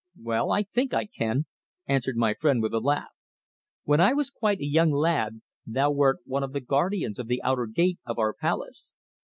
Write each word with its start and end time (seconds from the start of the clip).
"Well, 0.19 0.51
I 0.51 0.63
think 0.63 0.95
I 0.95 1.05
can," 1.05 1.45
answered 1.85 2.17
my 2.17 2.33
friend 2.33 2.59
with 2.63 2.73
a 2.73 2.79
laugh. 2.79 3.11
"When 3.83 4.01
I 4.01 4.13
was 4.13 4.31
quite 4.31 4.59
a 4.59 4.65
young 4.65 4.89
lad 4.89 5.41
thou 5.63 5.91
wert 5.91 6.17
one 6.25 6.41
of 6.41 6.53
the 6.53 6.59
guardians 6.59 7.19
of 7.19 7.27
the 7.27 7.43
outer 7.43 7.67
gate 7.67 7.99
of 8.03 8.17
our 8.17 8.33
palace. 8.33 8.89